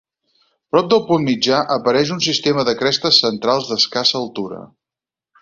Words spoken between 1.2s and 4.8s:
mitjà apareix un sistema de crestes centrals d'escassa altura.